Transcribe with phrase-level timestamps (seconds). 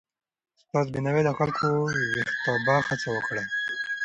[0.57, 3.43] استاد بینوا د خلکو د ویښتابه هڅه وکړه.